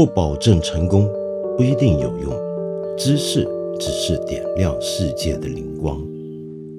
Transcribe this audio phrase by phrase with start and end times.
[0.00, 1.06] 不保证成功，
[1.58, 2.32] 不一定有用。
[2.96, 3.46] 知识
[3.78, 6.02] 只是点亮世界的灵光。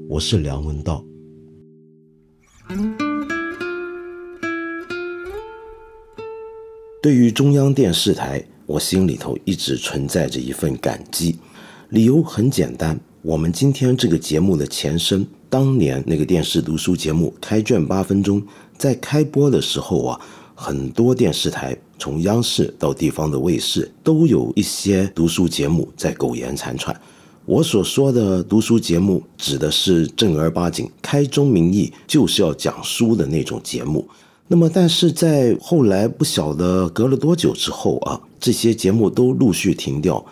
[0.09, 1.05] 我是梁文道。
[6.99, 11.37] 对于中央电视台，我心里头一直存在着一份感激。
[11.89, 18.41] 理由很简单，我们今天这个节目的前身，当年那个电视读书节目《开卷八分钟》
[18.79, 20.21] 在开播的时候啊，
[20.55, 21.77] 很多电视台。
[21.99, 26.99] 从央视到地方的卫视，都有一些读书节目在苟延残喘。
[27.45, 34.07] 我所说的读书节目，指的是正儿八经、开宗明义就是要讲书的那种节目。
[34.47, 40.25] 那么，但是在后来不晓得隔了多久之后啊，这些节目都陆续停掉，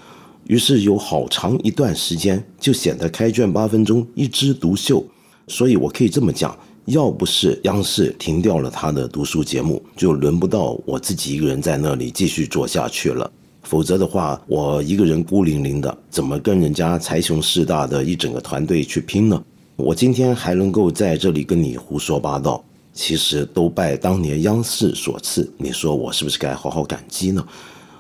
[0.48, 5.06] 于是有好长一段时间就显得开卷八分钟一枝独秀。
[5.48, 6.58] 所以我可以这么讲。
[6.90, 13.32] 要不是央视停掉了他的读书节目，就轮不到我自己一个人在那里继续做下去了。
[13.62, 19.40] 否则的话，我一个人孤零零的，怎么跟人家财雄势大的一整个团队去拼呢？
[19.76, 25.48] 我今天还能够在这里跟你胡说八道，其实都拜当年央视所赐。
[25.58, 27.46] 你说我是不是该好好感激呢？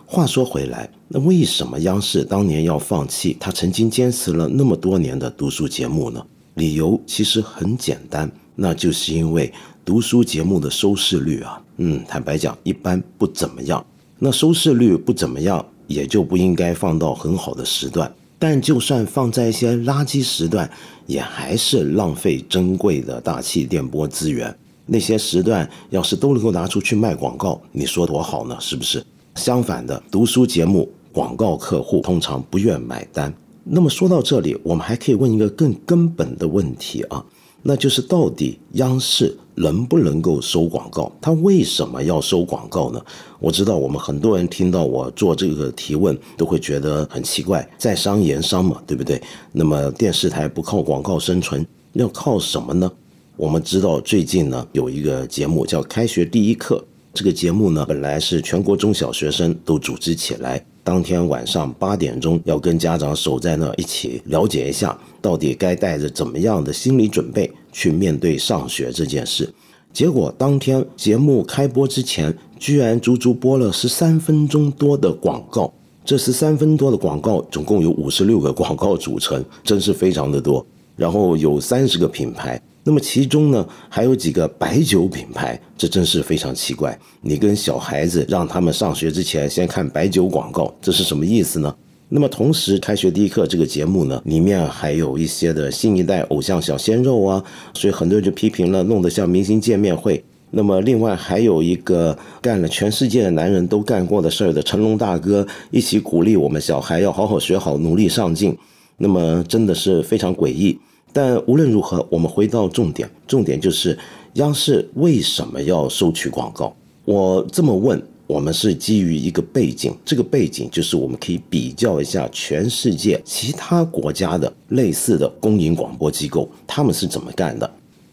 [0.08, 6.26] 话说回来，那为什么央视当年要放弃他曾经坚持了那么多年的读书节目呢？
[6.56, 8.30] 理由其实很简单。
[8.62, 9.52] 那就是因为
[9.86, 13.84] 读书节目的收视率啊，嗯，坦白讲一般不怎么样。
[14.20, 18.12] 那收视率不怎么样，也就不应该放到很好的时段。
[18.38, 20.70] 但就算放在一些垃圾时段，
[21.06, 24.54] 也还是浪费珍贵的大气电波资源。
[24.86, 28.58] 那些时段要是都能够拿出去卖广告，你说多好呢？
[28.60, 29.02] 是不是？
[29.36, 33.34] 相反的，读书节目广告客户通常不愿买单。
[33.64, 37.24] 那么说到这里，我们还可以问一个更根本的问题啊。
[37.62, 41.12] 那就是到底央视能不能够收广告？
[41.20, 43.02] 他为什么要收广告呢？
[43.40, 49.22] 我知道我们很多人听到我做这个提问，都会觉得很奇怪，在商言商嘛，对不对？
[49.52, 52.90] 那么电视台不靠广告生存，要靠什么呢？
[53.36, 56.78] 我们知道最近呢有一个节目叫《开学第一课》，
[57.14, 60.64] 这个节目呢本来是全国中小学生都组织起来。
[60.89, 69.47] 当天晚上八点钟要跟家长守在那一起了解一下，到底该带着怎么样的心理准备去面对上学这件事。
[69.94, 75.72] 结果当天节目开播之前，居然足足播了十三分钟多的广告。
[76.03, 80.66] 这十三分多的广告总共有五十六个广告组成，真是非常的多。
[80.95, 82.59] 然后有三十个品牌。
[82.84, 86.97] 那么其中呢，还有几个白酒品牌，这真是非常奇怪。
[87.22, 91.75] 你跟小孩子让他们上学之前先看白酒广告，这是什么意思呢？
[92.07, 97.44] 那么同时，开学第一课这个节目呢，里面还有一些的新一代偶像小鲜肉啊，
[97.75, 100.23] 所以很多人就批评了，弄得像明星见面会。
[100.50, 108.57] 那么另外还有一个干了全世界的男人都干过的事儿的成龙大哥，一起鼓励我们小孩要好好学好，努力上进。
[108.97, 110.79] 那么真的是非常诡异。
[111.12, 113.97] 但无论如何，我们回到重点，重点就是
[114.34, 116.75] 央视为什么要收取广告？
[117.06, 127.69] 我这么问，我们是基于一个背景，这个背景就是我们可以比较一下全世界其他国家的类似的公营广播机构，他们是怎么干的。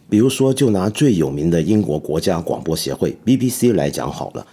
[0.09, 4.47] 比如说，就拿最有名的英国国家广播协会 BBC 来讲好了。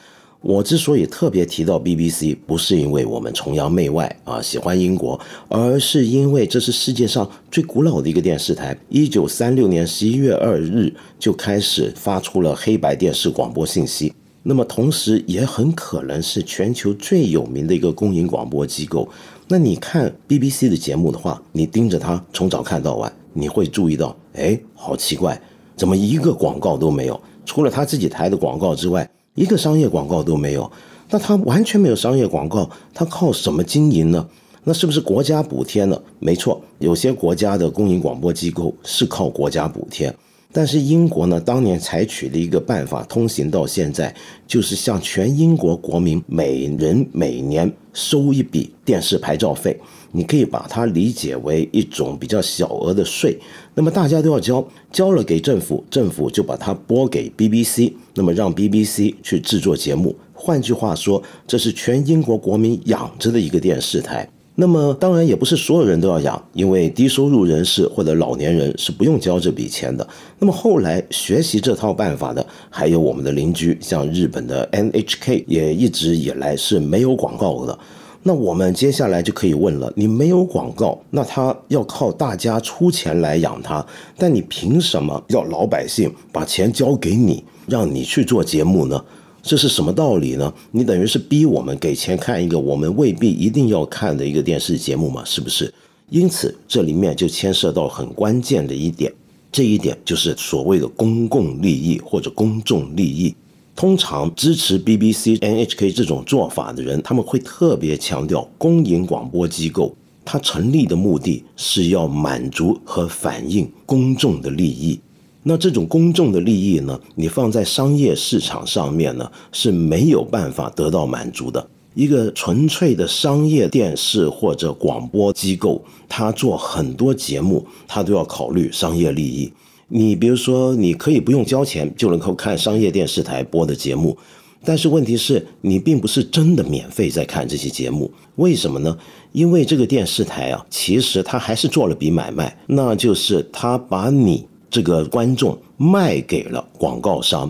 [0.43, 5.17] 我之所以特别提到 BBC，不是因为我们崇洋媚外啊，喜欢英国，
[5.47, 8.77] 而是因为这是世界上最古老的一个电视台。
[8.89, 19.07] 一九三六年十一月二日就开始发出了黑白电视广播信息，那么同时也很可能是全球最有名的一个公营广播机构。
[19.47, 25.41] 那你看 BBC 的节目的话，你盯着它从早看到晚，你会注意到，哎，好奇怪，
[25.77, 27.17] 怎么一个广告都没有？
[27.45, 29.09] 除了他自己台的广告之外。
[29.35, 30.71] 一个商业广告都没有，
[31.09, 34.27] 那他完全没有商业广告，他靠什么经营呢？
[34.63, 35.99] 那是不是国家补贴呢？
[36.19, 40.13] 没错，有些国家的公营广播机构是靠国家补贴，
[40.51, 44.15] 但是英国呢，当年采取的一个办法，通行到现在，
[44.47, 49.77] 就是向全英国国民每人每年收一笔电视牌照费。
[50.15, 53.37] 你可以把它理解为一种比较小额的税，
[53.73, 60.15] 那么大家都要交，交了给政府，政府就把它拨给 BBC，那么让 BBC 去制作节目。
[60.33, 64.29] 换句话说，这是全英国国民养着的一个电视台。
[64.55, 70.07] 那么当然也不是所有人都要养，因为低收入人士或者老年人是不用交这笔钱的。
[70.37, 77.79] 那么后来学习这套办法的，还有我们的邻居，像日本的 NHK，也一直以来是没有广告的。
[78.25, 83.85] 那我们接下来就可以问了：你没有广告，那他要靠大家出钱来养他，
[84.17, 89.03] 但你凭什么要老百姓把钱交给你，让你去做节目呢？
[89.41, 90.53] 这是什么道理呢？
[90.71, 95.21] 你等于是逼我们给钱看一个我们未必一定要看的一个电视节目嘛？
[95.25, 95.73] 是不是？
[96.09, 99.11] 因此，这里面就牵涉到很关键的一点，
[99.51, 103.35] 这一点就是所谓的公共利益或者公众利益。
[103.75, 114.99] 通常支持 BBC、NHK 这种做法的人，他们会特别强调公营广播机构它成立的目的是要满足和反映公众的利益。
[115.41, 116.97] 那这种公众的利益呢？
[117.15, 121.67] 你放在商业市场上面呢是没有办法得到满足的。
[121.95, 129.51] 一个纯粹的商业电视或者广播机构，它做很多节目，它都要考虑商业利益。
[129.95, 134.17] 你比如说，你可以不用交钱就能够看商业电视台播的节目，
[134.65, 138.11] 但是问题是你并不是真的免费在看这些节目。
[138.37, 138.97] 为什么呢？
[139.33, 144.47] 因为这个电视台啊，其实它还是做了笔买卖，那就是它把你。
[144.71, 147.47] 这个观众卖给了广告商，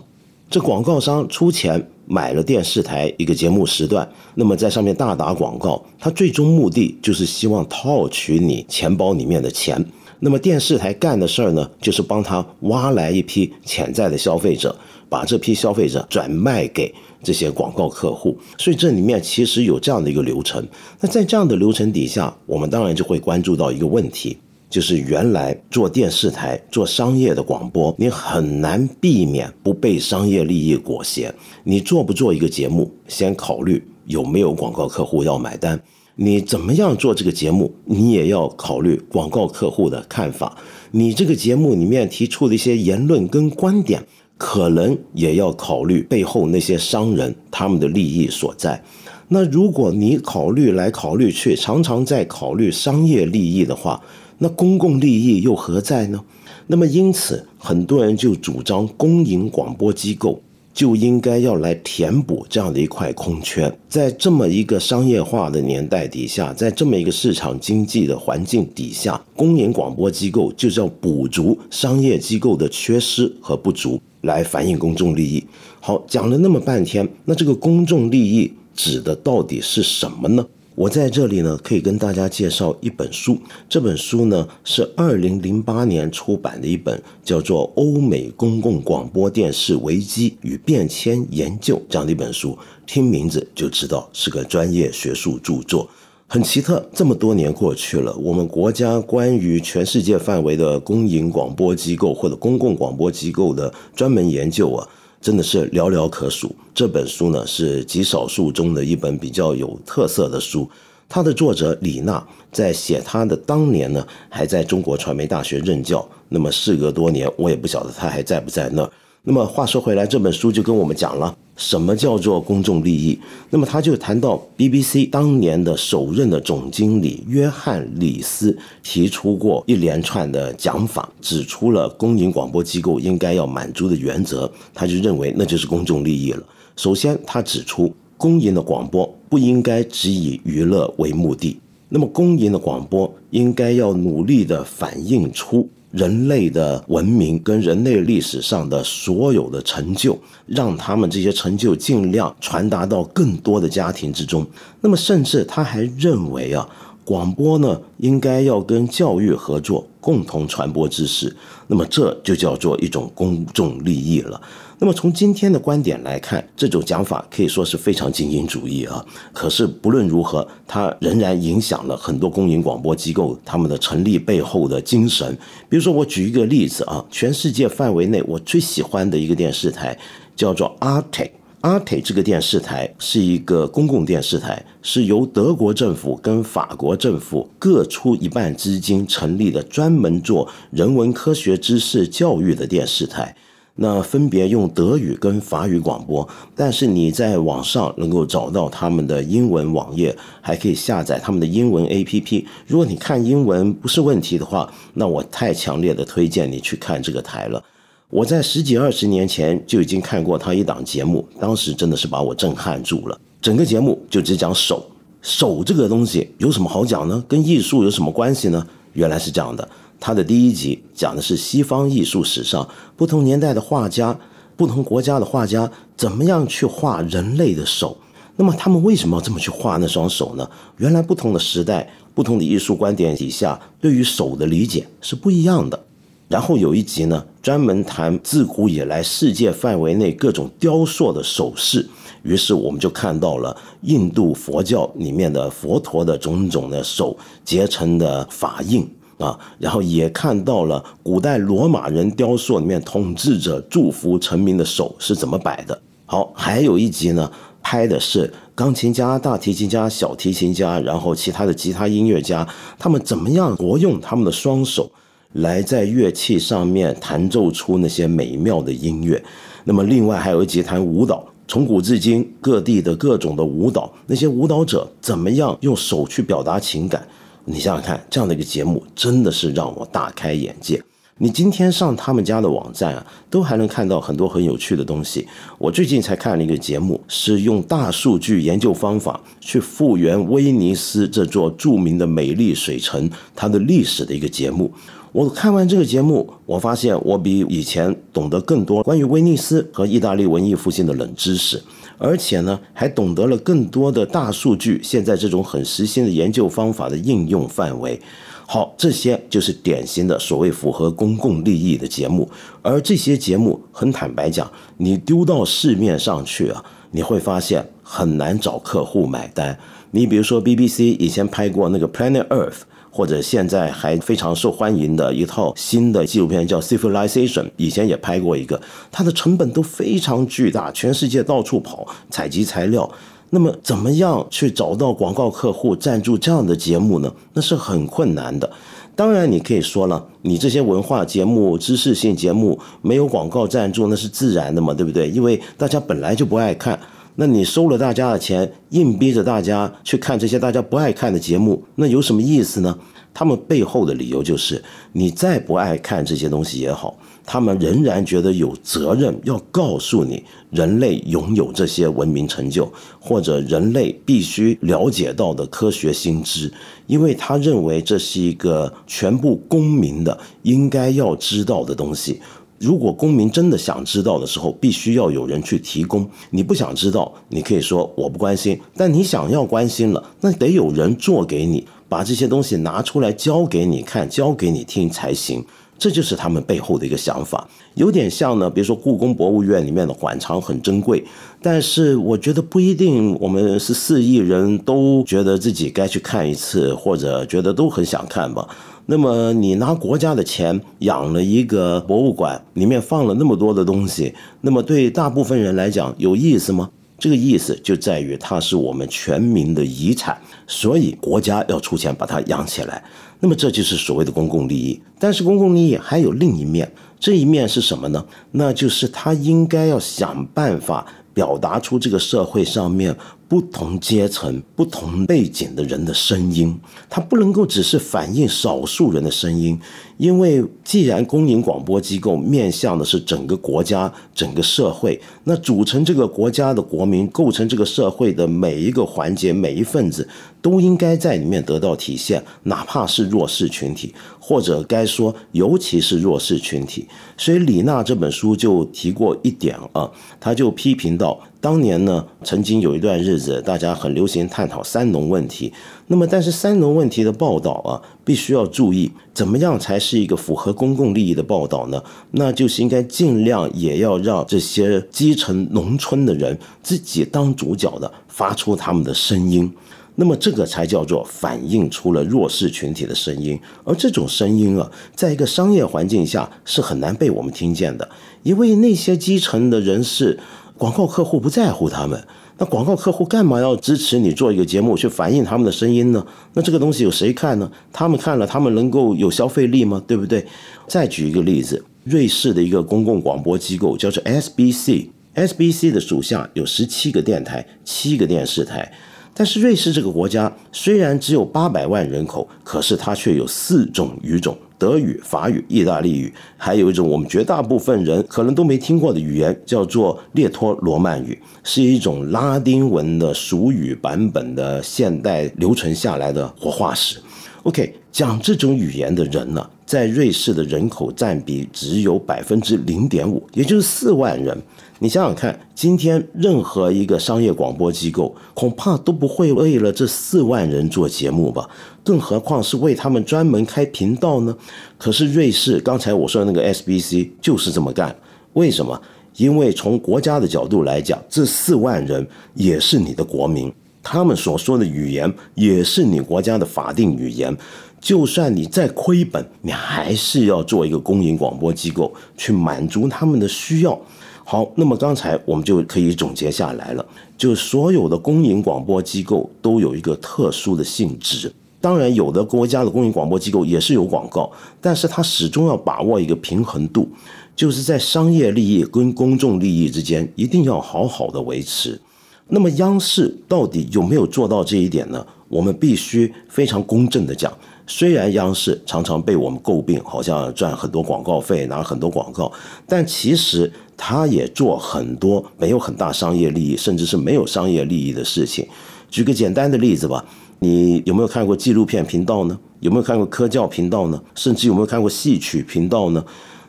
[0.50, 4.06] 这广告商出钱买了电视台一个节目时段，
[4.36, 9.82] 那么在上面大打广告，他最终目的就是希望套取你钱包里面的钱。
[10.24, 14.74] 那么电视台干的事儿呢，就是帮他挖来一批潜在的消费者，
[15.10, 18.38] 把这批消费者转卖给这些广告客户。
[18.58, 20.66] 所以这里面其实有这样的一个流程。
[21.02, 24.38] 那在这样的流程底下，我们当然就会关注到一个问题。
[24.70, 31.32] 就是原来做电视台、做商业的广播，你很难避免不被商业利益裹挟。
[31.66, 35.78] 你做不做一个节目，先考虑有没有广告客户要买单。
[36.16, 40.56] 你怎么样做这个节目，你也要考虑广告客户的看法。
[40.92, 44.06] 你这个节目里面提出的一些言论跟观点，
[44.38, 48.84] 可能也要考虑背后那些商人他们的利益所在。
[49.30, 54.00] 那如果你考虑来考虑去，常常在考虑商业利益的话，
[54.38, 56.24] 那公共利益又何在呢？
[56.68, 60.40] 那么因此，很多人就主张公营广播机构
[60.74, 63.72] 就应该要来填补这样的一块空缺。
[63.88, 75.44] 在这么一个商业化的年代底下，在这么一个市场经济的环境底下，公营广播机构就是要补足商业机构的缺失和不足，来反映公众利益。
[75.80, 80.46] 好，讲了那么半天，那这个公众利益指的到底是什么呢？
[80.76, 83.38] 我在这里呢，可以跟大家介绍一本书。
[83.70, 92.58] 这本书呢是二零零八年出版的一本，叫做《欧美公共广播电视危机与变迁研究》这样的一本书。
[92.88, 95.88] 听名字就知道是个专业学术著作。
[96.26, 104.88] 很奇特，这么多年过去了，我们国家关于全世界范围的公营广播机构或者公共广播机构的专门研究啊。
[105.24, 106.54] 真的是寥寥可数。
[106.76, 110.70] 这本书呢，是极少数中的一本比较有特色的书。
[111.08, 112.22] 它的作者李娜
[112.52, 116.06] 在写他的当年呢，还在中国传媒大学任教。
[116.28, 118.92] 那么事隔多年，我也不晓得他还在不在那儿。
[119.26, 123.18] 那么话说回来，这本书就跟我们讲了什么叫做公众利益。
[123.50, 134.52] 那么他就谈到 BBC 当年的首任的总经理约翰里斯提出过一连串的讲法，指出了公营广播机构应该要满足的原则。
[134.74, 136.44] 他就认为那就是公众利益了。
[136.76, 145.70] 首先，他指出公营的广播不应该只以娱乐为目的，那么公营的广播应该要努力的反映出。
[145.94, 150.18] 人类的文明跟人类历史上的所有的成就，
[150.48, 154.44] 让他们这些成就尽量传达到更多的家庭之中。
[154.82, 156.68] 那么，甚至他还认为啊，
[157.06, 161.34] 广播呢应该要跟教育合作，共同传播知识。
[161.68, 164.42] 那么，这就叫做一种公众利益了。
[164.80, 169.06] 那么从今天的观点来看，这种讲法可以说是非常精英主义啊。
[169.32, 175.38] 可是不论如何，它仍然影响了很多公营广播机构他们的成立背后的精神。
[175.70, 179.98] 比如说，我举一个例子啊，全世界范围内我最喜欢的一个电视台
[180.36, 181.30] 叫做 Arte。
[181.62, 193.34] Arte 这个电视台是一个公共电视台，是由德国政府跟法国政府各出一半资金成立的，专门做人文科学知识教育的电视台。
[193.76, 202.46] 那分别用德语跟法语广播，但是你在网上能够找到他们的英文网页，还可以下载他们的英文 APP。
[202.68, 207.64] 如果你看英文不是问题的话，那我太强烈的推荐你去看这个台了。
[208.10, 213.20] 我在十几二十年前就已经看过他一档节目，当时真的是把我震撼住了。
[213.42, 214.86] 整个节目就只讲手，
[215.24, 217.24] 手这个东西有什么好讲呢？
[217.28, 218.68] 跟艺术有什么关系呢？
[218.94, 219.68] 原来是这样的。
[220.06, 222.68] 他的第一集讲的是西方艺术史上
[222.98, 224.20] 不同年代的画家、
[224.58, 227.96] 不同国家的画家怎么样去画人类的手。
[228.36, 230.46] 那么他们为什么要这么去画那双手呢？
[230.76, 235.82] 原来不同的时代、不同的艺术观点底下，对于手的理解是不一样的。
[236.28, 241.88] 然后有一集呢，专门谈自古以来世界范围内各种雕塑的手势。
[242.24, 248.86] 于是我们就看到了印度佛教里面的佛陀的种种的手结成的法印
[249.20, 255.80] 啊，然后也看到了古代罗马人雕塑里面统治者祝福臣民的手是怎么摆的。
[256.06, 264.92] 好，还有一集呢，拍的是钢琴家、大提琴家、小提琴家，然后其他的吉他音乐家，他们怎么样活用他们的双手
[265.34, 269.24] 来在乐器上面弹奏出那些美妙的音乐。
[269.64, 271.26] 那么另外还有一集谈舞蹈。
[271.46, 277.06] 从古至今，各地的各种的舞蹈，那些舞蹈者怎么样用手去表达情感？
[277.46, 280.82] 你想想看，这样的一个节目真的是让我大开眼界。
[281.18, 285.28] 你今天上他们家的网站啊，都还能看到很多很有趣的东西。
[285.58, 294.74] 我最近才看了一个节目，是用大数据研究方法去复原威尼斯这座著名的美丽水城它的历史的一个节目。
[295.12, 301.62] 我看完这个节目，我发现我比以前懂得更多关于威尼斯和意大利文艺复兴的冷知识，
[301.98, 308.00] 而且呢，还懂得了更多的大数据现在这种很实心的研究方法的应用范围。
[308.46, 312.30] 好，这些就是典型的所谓符合公共利益的节目，
[312.62, 319.58] 而这些节目很坦白讲，你丢到市面上去啊，你会发现很难找客户买单。
[319.92, 322.62] 你比如说 BBC 以前拍过那个 Planet Earth。
[322.94, 332.88] 或者现在还非常受欢迎的一套新的纪录片叫《Civilization》，以前也拍过一个，它的成本都非常巨大，全世界到处跑采集材料。
[333.32, 337.12] 那么，怎么样去找到广告客户赞助这样的节目呢？
[337.34, 338.48] 那是很困难的。
[338.96, 345.10] 当然，你可以说了，你这些文化节目、知识性节目没有广告赞助，那是自然的嘛，对不对？
[345.10, 346.80] 因为大家本来就不爱看。
[347.16, 352.78] 那你收了大家的钱，硬逼着大家去看这些大家不爱看的节目，那有什么意思呢？
[353.16, 362.68] 他们背后的理由就是，你再不爱看这些东西也好，他们仍然觉得有责任要告诉你，人类拥有这些文明成就，
[363.00, 366.52] 或者人类必须了解到的科学新知，
[366.88, 372.20] 因为他认为这是一个全部公民的应该要知道的东西。
[372.64, 376.10] 如果公民真的想知道的时候，必须要有人去提供。
[376.30, 385.44] 你不想知道，你可以说我不关心；但你想要关心了，那得有人做给你，把这些东西拿出来教给你看、教给你听才行。
[385.78, 388.50] 这就是他们背后的一个想法，有点像呢。
[388.50, 391.04] 比如说，故宫博物院里面的馆藏很珍贵，
[391.42, 398.48] 但是我觉得不一定，我们是四亿人都觉得自己该去看一次，或者觉得都很想看吧。
[398.86, 406.70] 那么你拿国家的钱养了一个博物馆，里面放了那么多的东西，那么对大部分人来讲有意思吗？
[407.00, 412.84] 这个意思就在于它是我们全民的遗产，所以国家要出钱把它养起来。
[413.20, 414.82] 那么这就是所谓的公共利益。
[415.00, 418.06] 但是公共利益还有另一面，这一面是什么呢？
[418.32, 422.96] 那就是他应该要想办法表达出这个社会上面。
[423.28, 426.56] 不同阶层、不同背景的人的声音，
[426.90, 429.60] 它不能够只是反映少数人的声音，
[429.98, 440.08] 因为既然公营广播机构面向的是整个国家、整个社会，那组成这个国家的国民、构成这个社会的每一个环节、每一份子，
[440.40, 446.88] 都应该在里面得到体现，哪怕是弱势群体，或者该说尤其是弱势群体。
[447.18, 449.90] 所以李娜这本书就提过一点啊，
[450.20, 451.20] 他就批评到。
[451.44, 455.52] 当年呢，曾经有一段日子，大家很流行探讨三农问题。
[455.88, 461.84] 那么，但是三农问题的报道啊，必须要注意，怎么样才是一个符合公共利益的报道呢？
[462.12, 469.52] 那就是应该尽量也要让这些基层农村的人自己当主角的，发出他们的声音。
[469.96, 473.38] 那么，这个才叫做反映出了弱势群体的声音。
[473.66, 477.90] 而这种声音啊，在一个商业环境下是很难被我们听见的，
[478.24, 480.18] 因为那些基层的人士。
[480.64, 482.02] 广告客户不在乎他们，
[482.38, 486.08] 那广告客户干嘛要支持你做一个节目去反映他们的声音呢？
[486.36, 487.52] 那这个东西有谁看呢？
[487.74, 489.84] 他们看了，他们能够有消费力吗？
[489.86, 490.26] 对不对？
[490.66, 498.72] 再举一个例子，瑞士的一个公共广播机构叫做 SBC，SBC 的属下有十七个电台，七个电视台。
[499.14, 516.98] 但是瑞士这个国家虽然只有八百万人口，可是它却有四种语种：德语、法语、意大利语，还有一种我们绝大部分人可能都没听过的语言，叫做列托罗曼语，是一种拉丁文的俗语版本的现代留存下来的活化石。
[517.44, 524.42] OK，讲这种语言的人呢，在瑞士的人口占比只有百分之零点五，也就是四万人。
[524.80, 531.48] 你想想看，今天任何一个商业广播机构，恐怕都不会为了这四万人做节目吧？
[531.84, 534.36] 更何况是为他们专门开频道呢？
[534.78, 537.96] 可是瑞士刚才我说的那个 SBC 就是这么干，
[538.34, 538.82] 为什么？
[539.16, 547.38] 因为从国家的角度来讲，这四万人也是你的国民，他们所说的语言也是你国家的法定语言。
[547.80, 553.80] 就算你再亏本，你还是要做一个公营广播机构，去满足他们的需要。
[554.24, 556.86] 好，那么刚才我们就可以总结下来了，
[557.18, 561.32] 就所有的公营广播机构都有一个特殊的性质。
[561.60, 566.88] 当然，有的国家的公营广播机构也是有广告，但是它始终要把握一个平衡度。
[567.36, 571.80] 就是在商业利益跟公众利益之间，一定要好好的维持。
[572.28, 575.06] 那么央视到底有没有做到这一点呢？
[575.28, 577.34] 我们必须非常公正的讲，
[577.66, 582.32] 虽然央视常常被我们诟病，好像赚很多广告费，拿很多广告，
[582.68, 588.46] 但其实他也做很多没有很大商业利益，甚至是没有商业利益的事情。
[588.90, 590.04] 举个简单的例子吧，
[590.40, 592.38] 你有没有看过纪录片频道呢？
[592.60, 594.02] 有没有看过科教频道呢？
[594.14, 596.04] 甚至有没有看过戏曲频道呢？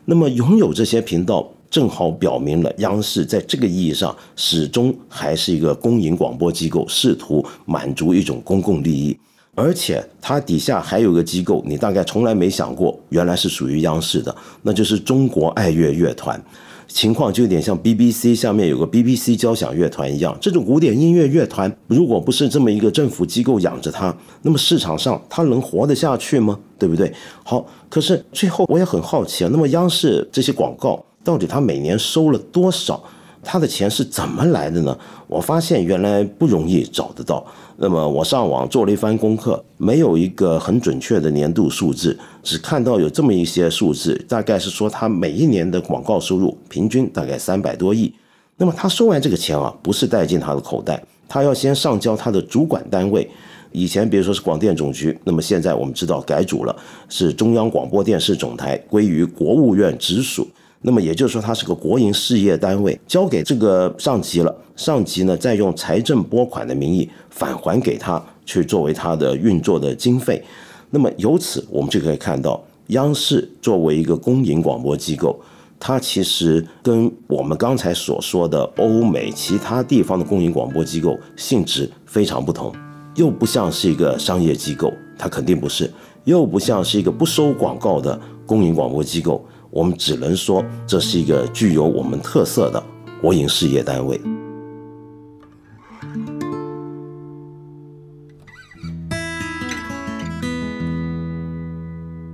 [0.07, 9.17] 那么，拥有这些频道，正好表明了央视在这个意义上始终还是一个公营广播机构，试图满足一种公共利益。
[9.55, 16.43] 而且，它底下还有个机构，你大概从来没想过，原来是属于央视的，那就是中国爱乐乐团。
[16.87, 26.59] 情况就有点像 BBC 下面有个 BBC 交响乐团一样，这种古典音乐乐团，如果不是这么一个政府机构养着它，那么市场上它能活得下去吗？
[26.79, 27.13] 对不对？
[27.43, 33.03] 好，可是最后我也很好奇啊，那么央视这些广告到底它每年收了多少？
[33.45, 34.99] 他的钱是怎么来的呢？
[35.29, 37.45] 我发现原来不容易找得到。
[37.77, 48.13] 那么我上网做了一番功课，没有一个很准确的年度数字，只看到有这么一些数字，大概是说他每一年的广告收入平均大概三百多亿。
[48.57, 53.29] 那么他收完这个钱啊，不是带进他的口袋，他要先上交他的主管单位。
[53.73, 56.77] 以前比如说是广电总局，那么现在我们知道改组了，
[57.09, 60.47] 是中央广播电视总台归于国务院直属。
[60.87, 64.55] 那么也就是说，它是个国营事业单位，交给这个上级了。
[64.77, 70.45] 上级呢，再用财政拨款的名义返还给他，去作为他的运作的经费。
[70.91, 75.41] 那么由此，我们就可以看到，央视作为一个公营广播机构，
[75.81, 82.71] 它其实跟我们刚才所说的欧美其他地方的公营广播机构性质非常不同，
[83.15, 85.87] 又不像是一个商业机构，它肯定不是；
[86.25, 89.43] 又不像是一个不收广告的公营广播机构。
[89.75, 92.81] 我们只能说，这是一个具有我们特色的
[93.21, 94.21] 国营事业单位。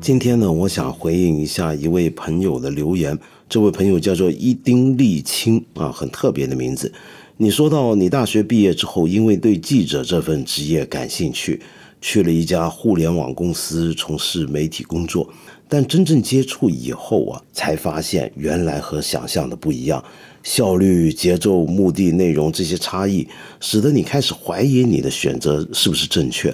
[0.02, 3.18] 今天呢，我想回应一下一位朋友的留言。
[3.48, 6.92] 这位朋友叫做伊丁立青啊，很特别的名字。
[7.38, 11.62] 你说到你大学毕业之后，因为对记者这份职业感兴趣，
[12.00, 15.28] 去了一家互联网公司从事媒体工作。
[15.68, 20.02] 但真正接触以后啊，才发现原来和想象的不一样，
[20.42, 23.28] 效率、节奏、目的、内容这些差异，
[23.60, 26.52] 使得你开始怀疑你的选择是不是正确。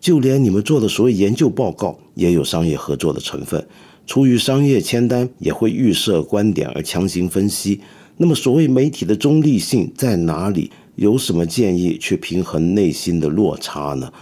[0.00, 3.66] 就连你们做的所谓研究报告，也有商业合作的成分，
[4.06, 7.80] 出于商业签单，也会预设观点而强行分析。
[8.18, 10.70] 那么，所谓媒体的中立性在哪里？
[10.94, 14.12] 有什么建议去平衡内心的落差呢？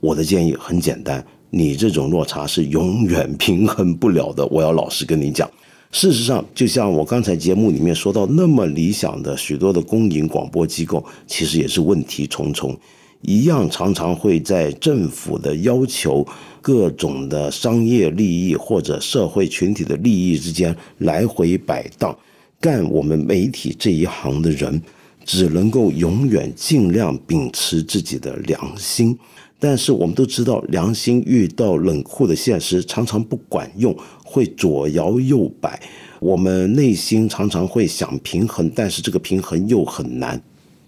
[0.00, 1.24] 我的建议很简单。
[1.50, 5.50] 你这种落差是永远平衡不了的，我要老实跟你讲。
[5.92, 12.78] 事实上，就像我刚才节目里面说到，那么理想的许多的公营广播机构，其实也是问题重重，
[13.22, 16.24] 一样常常会在政府的要求、
[16.62, 22.16] 各种的商业利益或者社会群体的利益之间来回摆荡。
[22.60, 24.80] 干我们媒体这一行的人，
[25.24, 29.18] 只能够永远尽量秉持自己的良心。
[29.60, 33.94] 但是我们都知道，良心遇到冷酷的现实，常常不管用，
[34.24, 35.80] 会左摇右摆。
[36.18, 40.42] 我们内心常常会想平衡，但是这个平衡又很难。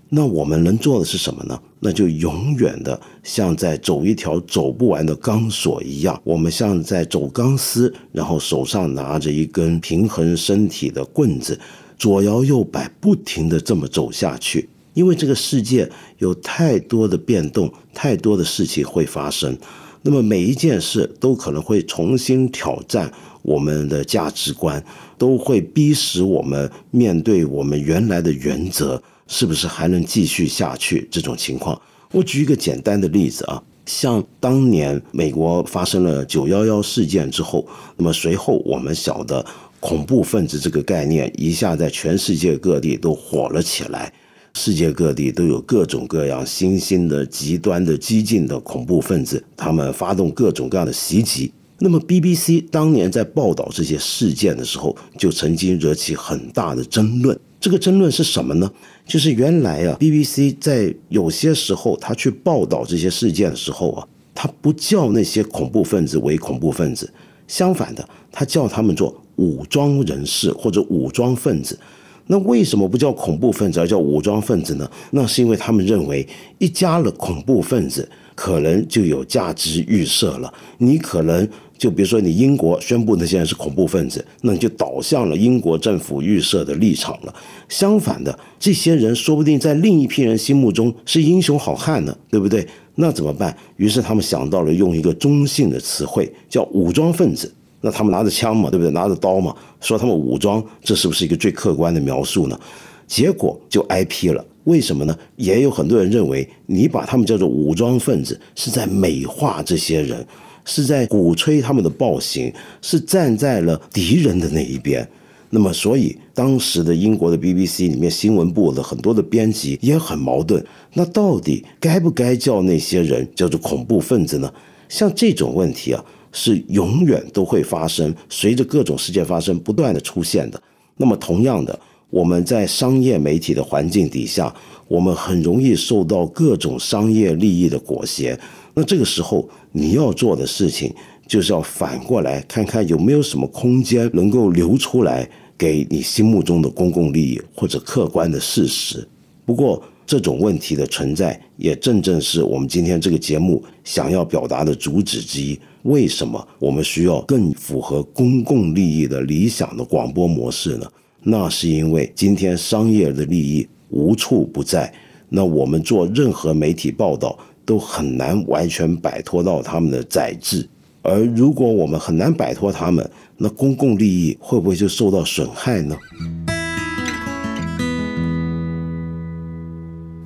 [0.09, 1.59] 那我们能做的是什么呢？
[1.81, 11.59] 那就永远的像在走一条走不完的钢索一样，我们像在走钢丝，然后手上拿着一根平衡身体的棍子，
[11.99, 14.69] 左摇右摆，不停的这么走下去。
[14.95, 19.57] 因为这个世界有太多的变动，太多的事情会发生，
[20.03, 23.11] 那么每一件事都可能会重新挑战
[23.43, 24.85] 我们的价值观，
[25.17, 31.09] 都会逼使我们面对我们原来的原则，是不是还能继续下去？
[31.11, 31.81] 这种情况，
[32.13, 39.45] 我举一个简单的例子啊，像当年美国发生了九幺幺事件之后，那么随后我们晓得
[39.81, 44.13] 恐怖分子这个概念一下在全世界各地都火了起来，
[44.55, 51.53] 世界各地都有各种各样新兴的极端的激进的恐怖分子，他们发动各种各样的袭击。
[51.79, 57.39] 那么 BBC 当年在报道这些事件的时候，就曾经惹起很大的争论。
[57.61, 58.71] 这个争论是什么呢？
[59.07, 67.13] 就是原来啊，BBC 在有些时候他去报道这些事件的时候啊，他不叫那些恐怖分子为恐怖分子，
[67.49, 71.79] 相反的，他叫他们做武装人士或者武装分子。
[72.27, 74.91] 那为什么不叫恐怖分子而叫武装分子呢？
[75.11, 76.27] 那是因为他们认为
[76.59, 81.49] 一加了恐怖分子，可能就有价值预设了，你可能。
[81.79, 87.35] 就比如说，你英国宣布那些人是恐怖分子，那你就导向了英国政府预设的立场了。
[87.69, 92.65] 相反的，这些人说不定在另一批人心目中是英雄好汉呢，对不对？
[92.95, 93.57] 那怎么办？
[93.79, 97.53] 于是他们想到了用一个中性的词汇，叫武装分子。
[97.83, 98.91] 那他们拿着枪嘛，对不对？
[98.93, 102.59] 拿着刀嘛，说他们武装，这是不是一个最客观的描述呢？
[103.07, 104.43] 结果就挨批了。
[104.65, 105.15] 为什么呢？
[105.37, 110.27] 也有很多人认为，你把他们叫做武装分子，是在美化这些人。
[110.65, 115.05] 是在鼓吹他们的暴行，是站在了敌人的那一边。
[115.51, 120.65] 那么，所以当时的英国的 BBC 里面新闻部的很多的编辑也很矛盾。
[120.95, 124.49] 那到底该不该叫那些人叫做恐怖分子呢？
[124.89, 130.61] 像这种问题啊，是永远都会发生，随着各种事件发生，不断的出现的。
[130.97, 131.79] 那么，同样的，
[132.11, 134.55] 我们在商业媒体的环境底下，
[134.89, 138.39] 我们很容易受到各种商业利益的裹挟。
[138.75, 140.93] 那这个时候，你要做的事情
[141.27, 149.07] 就是要反过来看看有没有什么空间能够留出来给你心目中的公共利益或者客观的事实。
[149.45, 155.59] 不过，这种问题的存在也正正是我们今天这个节目想要表达的主旨之一。
[155.85, 160.87] 为什么我们需要更符合公共利益的理想的广播模式呢？
[161.23, 164.93] 那是因为今天商业的利益无处不在。
[165.31, 167.39] 那我们做任何媒体报道。
[167.65, 170.69] 都很难完全摆脱到他们的宰制，
[171.01, 175.97] 而如果我们很难摆脱他们，那公共利益会不会就受到损害呢？